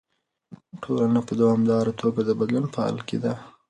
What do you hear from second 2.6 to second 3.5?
په حال کې ده.